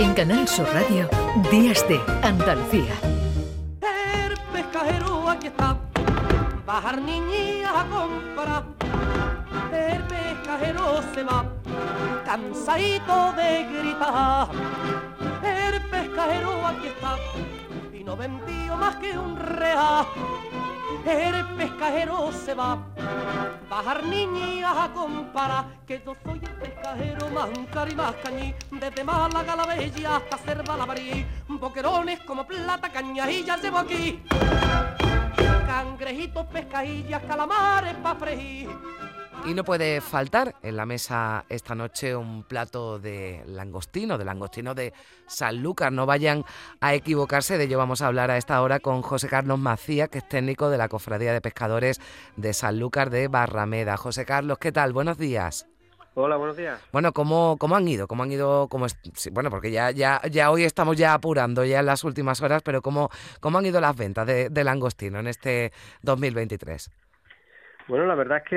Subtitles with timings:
[0.00, 1.08] En Canal Sur Radio,
[1.50, 2.94] Días de Andalucía.
[3.82, 5.76] El pescadero aquí está,
[6.64, 8.62] bajar niñas a comprar.
[9.72, 11.44] El pescadero se va,
[12.24, 14.48] cansadito de gritar.
[15.42, 17.16] El pescadero aquí está,
[17.92, 20.06] y no vendió más que un real.
[20.88, 22.78] El pescadero se va,
[23.68, 29.54] bajar niñas a comparar que yo soy el pescadero más cari más cañí, desde Málaga
[29.54, 30.86] la Bella hasta Cerva la
[31.46, 34.22] boquerones como plata, cañajillas llevo aquí,
[35.66, 38.70] cangrejitos, pescadillas, calamares pa' freír.
[39.46, 44.74] Y no puede faltar en la mesa esta noche un plato de langostino, de langostino
[44.74, 44.92] de
[45.26, 45.90] Sanlúcar.
[45.90, 46.44] No vayan
[46.80, 50.18] a equivocarse, de ello vamos a hablar a esta hora con José Carlos Macía, que
[50.18, 51.98] es técnico de la Cofradía de Pescadores
[52.36, 53.96] de Sanlúcar de Barrameda.
[53.96, 54.92] José Carlos, ¿qué tal?
[54.92, 55.66] Buenos días.
[56.14, 56.80] Hola, buenos días.
[56.92, 58.08] Bueno, ¿cómo, cómo han ido?
[58.08, 58.68] ¿Cómo han ido?
[58.68, 58.86] Cómo
[59.32, 62.82] bueno, porque ya, ya, ya hoy estamos ya apurando ya en las últimas horas, pero
[62.82, 63.08] ¿cómo,
[63.40, 66.90] cómo han ido las ventas de, de langostino en este 2023?
[67.88, 68.56] Bueno, la verdad es que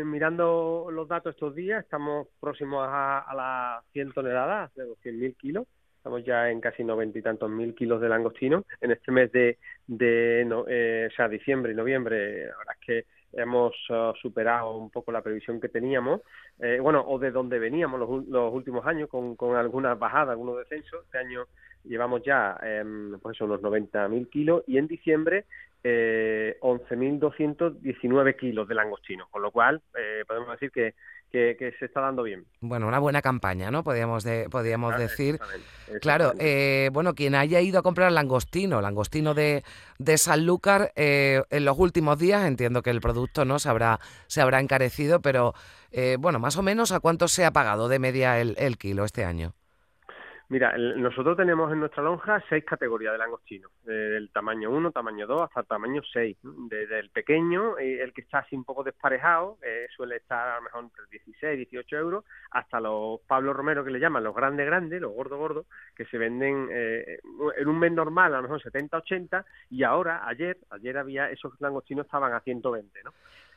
[0.00, 5.36] eh, mirando los datos estos días, estamos próximos a, a las 100 toneladas, de 200.000
[5.36, 5.66] kilos.
[5.96, 8.64] Estamos ya en casi noventa y tantos mil kilos de langostino.
[8.80, 12.86] En este mes de, de no, eh, o sea, diciembre y noviembre, la verdad es
[12.86, 16.20] que hemos uh, superado un poco la previsión que teníamos,
[16.60, 20.58] eh, bueno, o de donde veníamos los, los últimos años, con, con algunas bajadas, algunos
[20.58, 21.04] descensos.
[21.06, 21.46] Este año
[21.84, 22.84] llevamos ya eh,
[23.20, 25.46] pues unos 90.000 kilos y en diciembre
[25.84, 30.94] eh, 11.219 kilos de langostino, con lo cual eh, podemos decir que,
[31.30, 32.46] que, que, se está dando bien.
[32.60, 33.84] Bueno, una buena campaña, ¿no?
[33.84, 35.34] Podríamos, de, podríamos claro, decir.
[35.34, 39.62] Exactamente, claro, eh, bueno, quien haya ido a comprar langostino, langostino de,
[39.98, 44.40] de Sanlúcar, eh, en los últimos días entiendo que el producto no se habrá, se
[44.40, 45.52] habrá encarecido, pero
[45.92, 49.04] eh, bueno, más o menos a cuánto se ha pagado de media el, el kilo
[49.04, 49.54] este año.
[50.50, 55.26] Mira, nosotros tenemos en nuestra lonja seis categorías de langostino, eh, del tamaño 1, tamaño
[55.26, 56.36] 2 hasta el tamaño 6.
[56.42, 60.56] Desde el pequeño, eh, el que está así un poco desparejado, eh, suele estar a
[60.56, 64.34] lo mejor entre 16 y 18 euros, hasta los Pablo Romero que le llaman los
[64.34, 67.20] grandes grandes, los gordos gordos, que se venden eh,
[67.56, 71.58] en un mes normal a lo mejor 70, 80 y ahora, ayer, ayer había esos
[71.58, 73.14] langostinos estaban a 120, ¿no?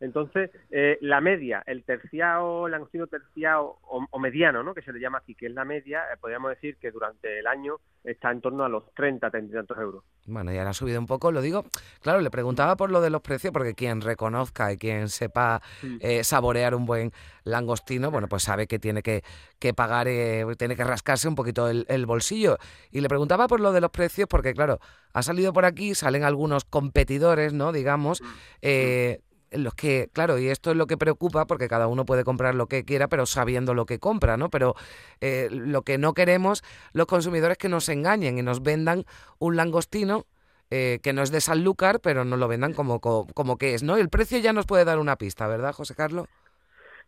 [0.00, 4.74] Entonces, eh, la media, el terciado, el langostino terciado o, o, mediano, ¿no?
[4.74, 7.46] que se le llama así, que es la media, eh, podríamos decir que durante el
[7.46, 10.04] año está en torno a los 30, 30 y tantos euros.
[10.26, 11.64] Bueno, ya le ha subido un poco, lo digo.
[12.00, 15.60] Claro, le preguntaba por lo de los precios, porque quien reconozca y quien sepa
[16.00, 17.12] eh, saborear un buen
[17.44, 19.22] langostino, bueno, pues sabe que tiene que,
[19.58, 22.58] que pagar, eh, tiene que rascarse un poquito el, el, bolsillo.
[22.90, 24.78] Y le preguntaba por lo de los precios, porque claro,
[25.12, 27.72] ha salido por aquí, salen algunos competidores, ¿no?
[27.72, 28.22] Digamos,
[28.62, 32.54] eh, los que, claro, y esto es lo que preocupa porque cada uno puede comprar
[32.54, 34.50] lo que quiera, pero sabiendo lo que compra, ¿no?
[34.50, 34.74] Pero
[35.20, 36.62] eh, lo que no queremos
[36.92, 39.04] los consumidores es que nos engañen y nos vendan
[39.38, 40.26] un langostino
[40.70, 43.82] eh, que no es de Sanlúcar, pero nos lo vendan como, como, como, que es,
[43.82, 43.96] ¿no?
[43.96, 46.28] El precio ya nos puede dar una pista, ¿verdad, José Carlos?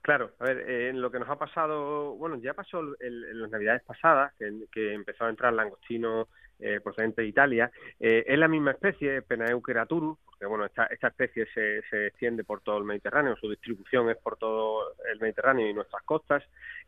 [0.02, 3.50] Claro, a ver, eh, lo que nos ha pasado, bueno, ya pasó el, en las
[3.50, 6.26] navidades pasadas, que, que empezó a entrar langostino
[6.58, 7.70] eh, procedente de Italia,
[8.00, 12.62] eh, es la misma especie, Penaeucheraturus, porque bueno, esta, esta especie se, se extiende por
[12.62, 16.42] todo el Mediterráneo, su distribución es por todo el Mediterráneo y nuestras costas,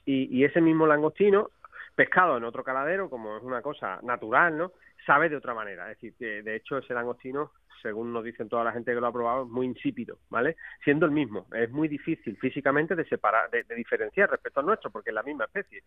[0.04, 1.50] y, y ese mismo langostino,
[1.94, 4.72] pescado en otro caladero, como es una cosa natural, ¿no?
[5.06, 5.90] sabe de otra manera.
[5.90, 9.06] Es decir, que de hecho ese langostino, según nos dicen toda la gente que lo
[9.06, 10.56] ha probado, es muy insípido, ¿vale?
[10.82, 11.46] Siendo el mismo.
[11.54, 15.22] Es muy difícil físicamente de separar, de, de diferenciar respecto al nuestro, porque es la
[15.22, 15.82] misma especie.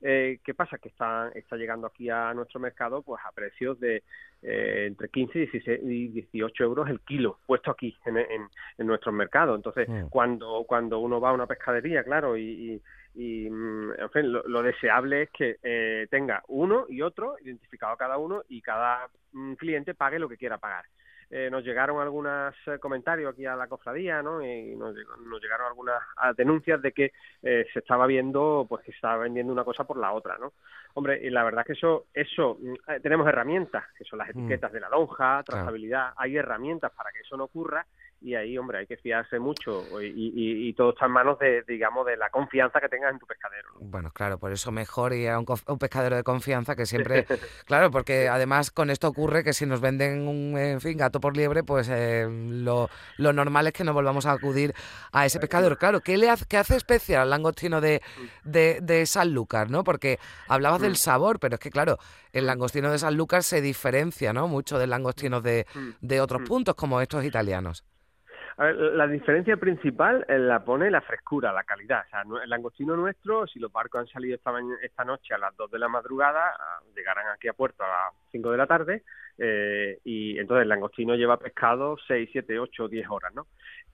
[0.00, 0.78] Eh, ¿Qué pasa?
[0.78, 4.02] Que está, está llegando aquí a nuestro mercado pues a precios de
[4.42, 8.86] eh, entre 15 y, 16, y 18 euros el kilo, puesto aquí en, en, en
[8.86, 9.54] nuestro mercado.
[9.54, 10.08] Entonces, mm.
[10.08, 12.42] cuando, cuando uno va a una pescadería, claro, y,
[12.74, 12.82] y
[13.14, 18.18] y en fin, lo, lo deseable es que eh, tenga uno y otro identificado cada
[18.18, 20.84] uno y cada mm, cliente pague lo que quiera pagar.
[21.32, 24.44] Eh, nos llegaron algunos eh, comentarios aquí a la cofradía, ¿no?
[24.44, 26.02] Y nos, nos llegaron algunas
[26.36, 29.96] denuncias de que eh, se estaba viendo, pues que se estaba vendiendo una cosa por
[29.96, 30.54] la otra, ¿no?
[30.94, 32.58] Hombre, y la verdad que eso, eso,
[33.00, 34.74] tenemos herramientas, que son las etiquetas mm.
[34.74, 37.86] de la lonja, trazabilidad, hay herramientas para que eso no ocurra
[38.22, 41.62] y ahí, hombre, hay que fiarse mucho y, y, y, todo está en manos de,
[41.66, 43.68] digamos, de la confianza que tengas en tu pescadero.
[43.74, 43.86] ¿no?
[43.86, 47.26] Bueno, claro, por eso mejor ir a un, un pescadero de confianza que siempre,
[47.64, 51.34] claro, porque además con esto ocurre que si nos venden un, en fin, gato por
[51.34, 54.74] liebre, pues eh, lo, lo, normal es que no volvamos a acudir
[55.12, 55.78] a ese pescadero.
[55.78, 58.02] Claro, ¿qué, le hace, qué hace especial al langostino de,
[58.44, 59.82] de, de Sanlúcar, no?
[59.82, 61.98] Porque hablabas del sabor, pero es que, claro,
[62.32, 64.46] el langostino de Sanlúcar se diferencia, ¿no?
[64.46, 65.66] Mucho del langostino de,
[66.02, 67.84] de otros puntos, como estos italianos.
[68.56, 72.04] A ver, la diferencia principal eh, la pone la frescura, la calidad.
[72.06, 74.52] O sea, el langostino nuestro, si los barcos han salido esta,
[74.82, 78.14] esta noche a las 2 de la madrugada, ah, llegarán aquí a puerto a las
[78.32, 79.02] 5 de la tarde,
[79.42, 83.46] eh, y entonces el langostino lleva pescado 6, 7, 8, 10 horas, ¿no?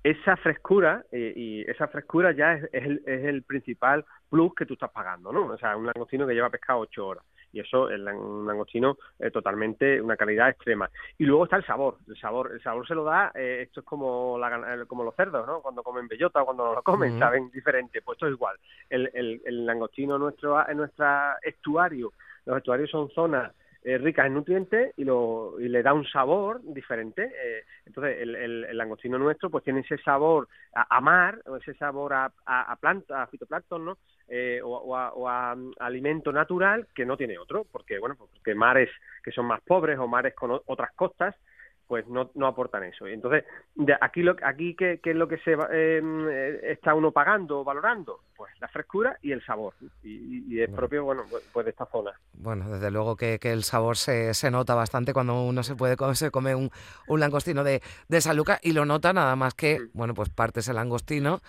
[0.03, 4.75] Esa frescura, eh, y esa frescura ya es, el, es el principal plus que tú
[4.75, 5.47] estás pagando, ¿no?
[5.47, 7.25] O sea, un langostino que lleva pescado 8 horas.
[7.53, 10.91] Y eso es un langostino eh, totalmente una calidad extrema.
[11.17, 11.99] Y luego está el sabor.
[12.09, 15.47] El sabor el sabor se lo da eh, esto es como la, como los cerdos
[15.47, 18.57] no cuando comen bellota o cuando no lo comen saben diferente pues esto es igual.
[18.91, 22.13] El, el, el langostino nuestro en nuestra estuario
[22.45, 23.53] los estuarios son zonas
[23.87, 27.23] eh, ricas en nutrientes y, lo, y le da un sabor diferente.
[27.23, 32.13] Eh, entonces, el, el, langostino nuestro pues tiene ese sabor a, mar, o ese sabor
[32.13, 33.97] a, a, a planta, a fitoplancton.
[34.27, 34.97] Eh, o,
[35.29, 38.91] a, mm, alimento natural que no tiene otro, porque, bueno, porque mares
[39.23, 41.37] que son más pobres o mares con otras costas
[41.87, 43.07] pues no, no aportan eso.
[43.09, 43.45] Y entonces,
[43.75, 47.65] de aquí, lo, aquí ¿qué, es lo que se em, eh, está uno pagando o
[47.65, 48.21] valorando?
[48.37, 49.75] Pues la frescura y el sabor.
[50.03, 52.13] Y, es propio, bueno, pues, pues de esta zona.
[52.33, 55.97] Bueno, desde luego que, que el sabor se, se, nota bastante cuando uno se puede
[56.15, 56.71] se come un,
[57.09, 59.91] un langostino de, de San Lucas y lo nota nada más que, mm.
[59.93, 61.41] bueno, pues partes el langostino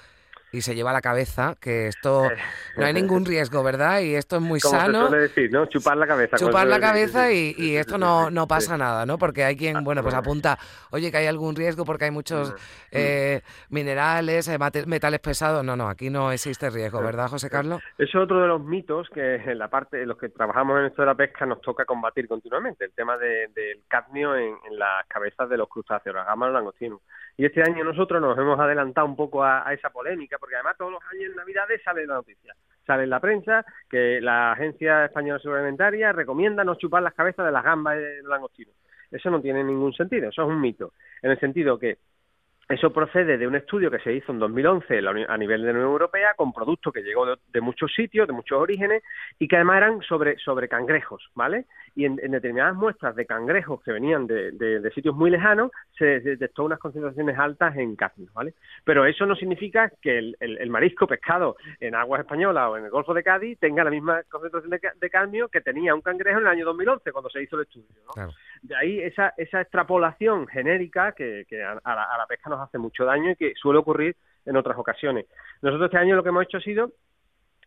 [0.57, 2.35] y se lleva la cabeza, que esto eh.
[2.77, 4.01] no hay ningún riesgo, ¿verdad?
[4.01, 5.03] Y esto es muy sano.
[5.03, 5.65] Se suele decir, ¿no?
[5.67, 6.37] Chupar la cabeza.
[6.37, 9.17] Chupar la cabeza y, y, esto no, no pasa nada, ¿no?
[9.17, 10.57] Porque hay quien, bueno, pues apunta,
[10.91, 12.53] oye, que hay algún riesgo porque hay muchos
[12.91, 15.63] eh, minerales, eh, metales pesados.
[15.63, 17.81] No, no, aquí no existe riesgo, ¿verdad, José Carlos?
[17.97, 20.85] Eso es otro de los mitos que en la parte, en los que trabajamos en
[20.85, 25.49] esto de la pesca nos toca combatir continuamente, el tema del cadmio en, las cabezas
[25.49, 27.01] de los crustáceos, las gamas, los langostinos.
[27.37, 30.91] Y este año nosotros nos hemos adelantado un poco a, esa polémica, porque además todos
[30.93, 32.55] los años en Navidades sale la noticia,
[32.85, 37.51] sale en la prensa que la Agencia Española Suplementaria recomienda no chupar las cabezas de
[37.51, 38.73] las gambas de los langostinos.
[39.11, 41.99] Eso no tiene ningún sentido, eso es un mito, en el sentido que
[42.69, 44.99] eso procede de un estudio que se hizo en 2011
[45.29, 48.59] a nivel de la Unión Europea con productos que llegó de, muchos sitios, de muchos
[48.59, 49.03] orígenes
[49.39, 51.65] y que además eran sobre, sobre cangrejos, ¿vale?
[51.95, 56.65] Y en, determinadas muestras de cangrejos que venían de, de, sitios muy lejanos se detectó
[56.65, 58.53] unas concentraciones altas en cadmio, ¿vale?
[58.83, 63.13] Pero eso no significa que el, marisco pescado en aguas españolas o en el Golfo
[63.13, 66.65] de Cádiz tenga la misma concentración de, cadmio que tenía un cangrejo en el año
[66.65, 67.87] 2011 cuando se hizo el estudio,
[68.17, 68.27] ¿no?
[68.61, 73.05] De ahí esa, esa extrapolación genérica que, a, la, a la pesca nos hace mucho
[73.05, 74.15] daño y que suele ocurrir
[74.45, 75.25] en otras ocasiones.
[75.61, 76.91] Nosotros este año lo que hemos hecho ha sido,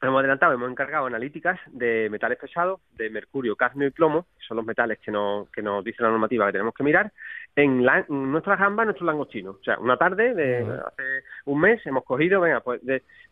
[0.03, 4.57] hemos adelantado, hemos encargado analíticas de metales pesados, de mercurio, cadmio y plomo, que son
[4.57, 7.13] los metales que nos, que nos dice la normativa que tenemos que mirar,
[7.55, 9.57] en, la, en nuestras gambas, nuestros langostinos.
[9.57, 11.03] O sea, una tarde de hace
[11.45, 12.81] un mes hemos cogido, venga, pues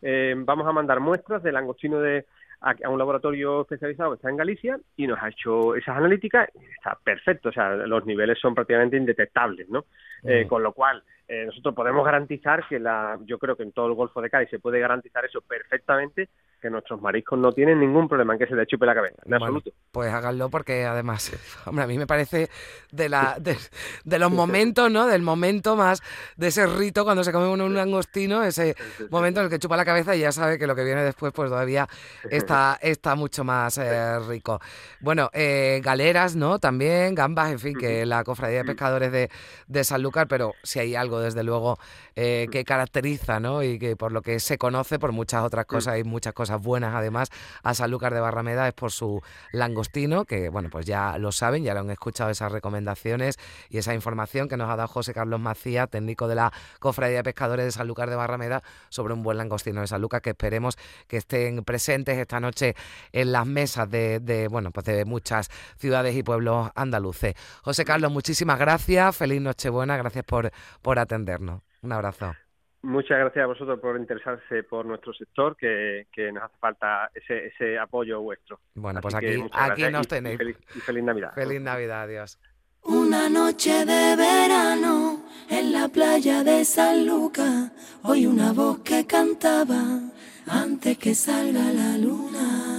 [0.02, 2.26] eh, vamos a mandar muestras de langostino de
[2.60, 6.98] a, un laboratorio especializado que está en Galicia y nos ha hecho esas analíticas está
[7.02, 9.84] perfecto, o sea, los niveles son prácticamente indetectables, ¿no?
[10.24, 13.86] Eh, con lo cual, eh, nosotros podemos garantizar que la, yo creo que en todo
[13.86, 16.30] el Golfo de Cádiz se puede garantizar eso perfectamente,
[16.60, 19.34] que nuestros mariscos no tienen ningún problema en que se les chupe la cabeza, en
[19.34, 19.70] absoluto.
[19.92, 21.32] Pues háganlo porque además,
[21.66, 22.48] hombre, a mí me parece
[22.90, 25.06] de, la, de, los momentos, ¿no?
[25.06, 26.02] Del momento más,
[26.36, 28.74] de ese rito cuando se come uno un langostino, ese
[29.10, 31.32] momento en el que chupa la cabeza y ya sabe que lo que viene después
[31.32, 31.86] pues todavía
[32.30, 34.60] está, está mucho más eh, rico.
[35.00, 36.58] Bueno, eh, galeras, ¿no?
[36.58, 39.30] También, gambas, en fin, que la cofradía de pescadores de,
[39.66, 41.78] de Sanlúcar, pero si hay algo desde luego
[42.16, 43.62] eh, que caracteriza, ¿no?
[43.62, 46.94] Y que por lo que se conoce por muchas otras cosas y muchas cosas buenas
[46.94, 47.30] además
[47.62, 49.22] a Sanlúcar de Barrameda es por su
[49.52, 53.94] langostino, que bueno, pues ya lo saben, ya lo han escuchado esas recomendaciones y esa
[53.94, 57.72] información que nos ha dado José Carlos Macía, técnico de la Cofradía de Pescadores de
[57.72, 62.40] Sanlúcar de Barrameda, sobre un buen langostino de Sanlúcar que esperemos que estén presentes esta
[62.40, 62.74] noche
[63.12, 67.34] en las mesas de, de bueno, pues de muchas ciudades y pueblos andaluces.
[67.62, 70.50] José Carlos, muchísimas gracias, feliz Nochebuena, gracias por,
[70.82, 71.62] por atendernos.
[71.82, 72.47] Un abrazo.
[72.82, 77.78] Muchas gracias a vosotros por interesarse por nuestro sector, que, nos hace falta ese, ese
[77.78, 78.60] apoyo vuestro.
[78.74, 80.38] Bueno, pues aquí, aquí nos tenéis.
[80.74, 81.32] Y feliz, Navidad.
[81.34, 82.38] Feliz Navidad, adiós.
[82.84, 87.72] Una noche de verano en la playa de San Lucas,
[88.04, 90.00] oí una voz que cantaba
[90.46, 92.78] antes que salga la luna.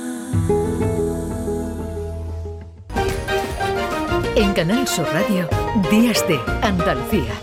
[4.35, 5.49] En Canal Sur Radio,
[5.91, 7.33] Días de Andalucía.